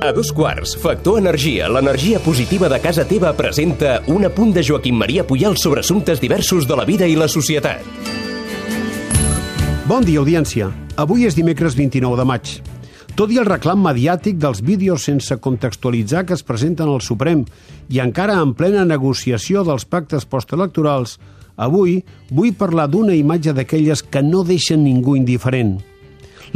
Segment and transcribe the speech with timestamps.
[0.00, 4.94] A dos quarts, Factor Energia, l'energia positiva de casa teva presenta un apunt de Joaquim
[4.94, 7.82] Maria Puyal sobre assumptes diversos de la vida i la societat.
[9.90, 10.70] Bon dia, audiència.
[10.96, 12.54] Avui és dimecres 29 de maig.
[13.18, 17.42] Tot i el reclam mediàtic dels vídeos sense contextualitzar que es presenten al Suprem
[17.90, 21.18] i encara en plena negociació dels pactes postelectorals,
[21.58, 25.80] avui vull parlar d'una imatge d'aquelles que no deixen ningú indiferent.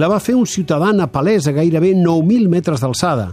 [0.00, 3.32] La va fer un ciutadà nepalès a gairebé 9.000 metres d'alçada.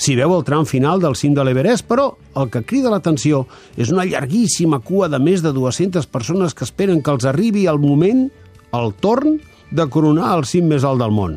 [0.00, 3.44] S'hi veu el tram final del cim de l'Everest, però el que crida l'atenció
[3.76, 7.78] és una llarguíssima cua de més de 200 persones que esperen que els arribi el
[7.78, 8.26] moment,
[8.72, 9.38] el torn,
[9.70, 11.36] de coronar el cim més alt del món.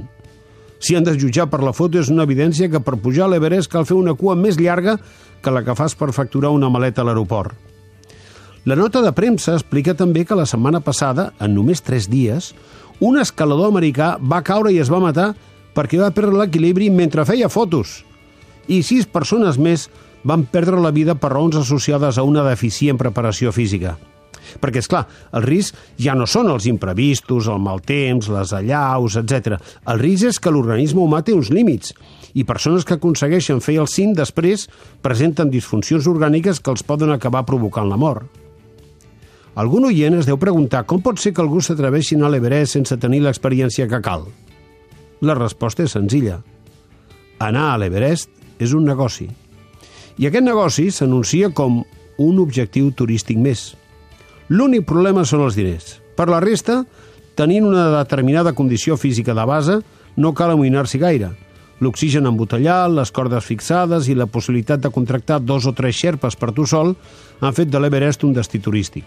[0.84, 3.70] Si han de jutjar per la foto, és una evidència que per pujar a l'Everest
[3.72, 4.98] cal fer una cua més llarga
[5.44, 7.54] que la que fas per facturar una maleta a l'aeroport.
[8.66, 12.54] La nota de premsa explica també que la setmana passada, en només 3 dies,
[13.02, 15.34] un escalador americà va caure i es va matar
[15.74, 18.04] perquè va perdre l'equilibri mentre feia fotos.
[18.68, 19.90] I sis persones més
[20.24, 23.98] van perdre la vida per raons associades a una deficient preparació física.
[24.62, 29.18] Perquè, és clar, el risc ja no són els imprevistos, el mal temps, les allaus,
[29.20, 29.58] etc.
[29.90, 31.96] El risc és que l'organisme humà té uns límits
[32.34, 34.68] i persones que aconsegueixen fer el cim després
[35.06, 38.43] presenten disfuncions orgàniques que els poden acabar provocant la mort.
[39.54, 43.22] Algun oient es deu preguntar com pot ser que algú s'atreveixi a l'Everest sense tenir
[43.22, 44.26] l'experiència que cal.
[45.22, 46.40] La resposta és senzilla.
[47.38, 49.28] Anar a l'Everest és un negoci.
[50.18, 51.84] I aquest negoci s'anuncia com
[52.18, 53.76] un objectiu turístic més.
[54.50, 56.00] L'únic problema són els diners.
[56.18, 56.82] Per la resta,
[57.38, 59.80] tenint una determinada condició física de base,
[60.18, 61.30] no cal amoïnar-s'hi gaire.
[61.82, 66.54] L'oxigen embotellat, les cordes fixades i la possibilitat de contractar dos o tres xerpes per
[66.58, 66.96] tu sol
[67.42, 69.06] han fet de l'Everest un destí turístic.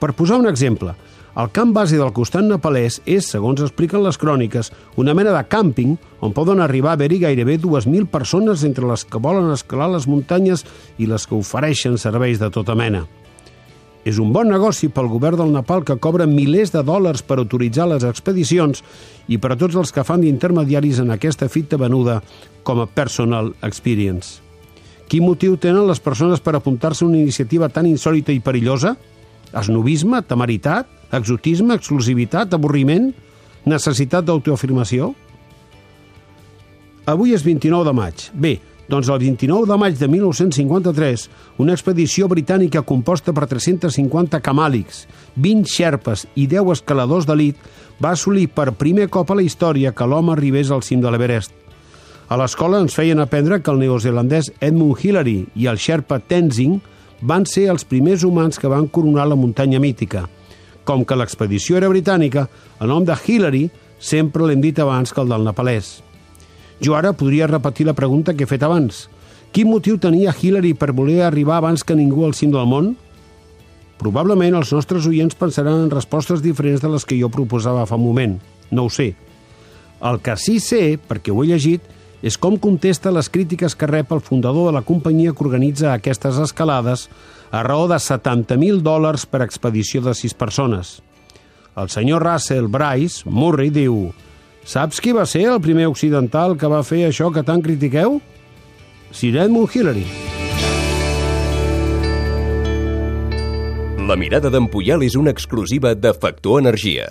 [0.00, 0.94] Per posar un exemple,
[1.36, 5.98] el camp base del costat nepalès és, segons expliquen les cròniques, una mena de càmping
[6.24, 10.64] on poden arribar a haver-hi gairebé 2.000 persones entre les que volen escalar les muntanyes
[10.96, 13.04] i les que ofereixen serveis de tota mena.
[14.06, 17.88] És un bon negoci pel govern del Nepal que cobra milers de dòlars per autoritzar
[17.90, 18.80] les expedicions
[19.28, 22.20] i per a tots els que fan d'intermediaris en aquesta fita venuda
[22.62, 24.38] com a personal experience.
[25.10, 28.94] Quin motiu tenen les persones per apuntar-se a una iniciativa tan insòlita i perillosa?
[29.54, 33.12] Esnovisme, temeritat, exotisme, exclusivitat, avorriment,
[33.66, 35.12] necessitat d'autoafirmació?
[37.06, 38.24] Avui és 29 de maig.
[38.34, 38.56] Bé,
[38.90, 41.26] doncs el 29 de maig de 1953,
[41.62, 47.58] una expedició britànica composta per 350 camàlics, 20 xerpes i 10 escaladors d'elit
[48.02, 51.54] va assolir per primer cop a la història que l'home arribés al cim de l'Everest.
[52.28, 56.80] A l'escola ens feien aprendre que el neozelandès Edmund Hillary i el xerpa Tenzing
[57.20, 60.26] van ser els primers humans que van coronar la muntanya mítica.
[60.84, 62.46] Com que l'expedició era britànica,
[62.80, 63.66] el nom de Hillary
[63.98, 66.00] sempre l'hem dit abans que el del nepalès.
[66.82, 69.06] Jo ara podria repetir la pregunta que he fet abans.
[69.52, 72.94] Quin motiu tenia Hillary per voler arribar abans que ningú al cim del món?
[73.96, 78.04] Probablement els nostres oients pensaran en respostes diferents de les que jo proposava fa un
[78.04, 78.36] moment.
[78.70, 79.14] No ho sé.
[80.04, 81.80] El que sí sé, perquè ho he llegit,
[82.26, 86.40] és com contesta les crítiques que rep el fundador de la companyia que organitza aquestes
[86.42, 87.06] escalades
[87.54, 90.98] a raó de 70.000 dòlars per expedició de sis persones.
[91.78, 94.08] El senyor Russell Bryce Murray diu
[94.66, 98.18] Saps qui va ser el primer occidental que va fer això que tant critiqueu?
[99.14, 100.25] Sir Edmund Hillary.
[104.06, 107.08] La mirada d'en Puyal és una exclusiva de Factor Energia.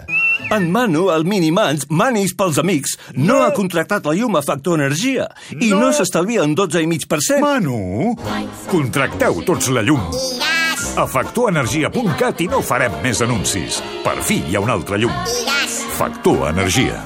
[0.56, 5.26] En Manu, el Minimans, manis pels amics, no, ha contractat la llum a Factor Energia
[5.52, 7.42] i no, s'estalvia un 12,5%.
[7.44, 8.14] Manu,
[8.72, 10.08] contracteu tots la llum.
[10.96, 13.82] A factorenergia.cat i no farem més anuncis.
[14.06, 15.12] Per fi hi ha una altra llum.
[16.00, 17.04] Factor Energia.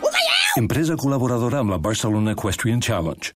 [0.59, 3.25] Empresa col·laboradora amb la Barcelona Equestrian Challenge.